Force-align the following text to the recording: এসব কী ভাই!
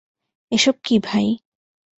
এসব 0.51 0.75
কী 0.85 0.95
ভাই! 0.99 1.27